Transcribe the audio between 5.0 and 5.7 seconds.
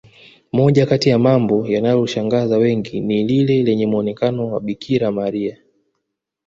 maria